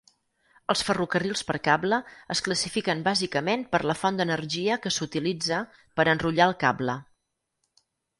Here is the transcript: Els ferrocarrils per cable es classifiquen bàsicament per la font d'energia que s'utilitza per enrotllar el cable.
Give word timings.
Els 0.73 0.79
ferrocarrils 0.85 1.43
per 1.49 1.55
cable 1.67 1.99
es 2.35 2.41
classifiquen 2.47 3.03
bàsicament 3.07 3.65
per 3.75 3.81
la 3.91 3.95
font 4.05 4.17
d'energia 4.21 4.79
que 4.87 4.93
s'utilitza 4.95 5.61
per 6.01 6.07
enrotllar 6.15 6.49
el 6.53 6.57
cable. 6.65 6.97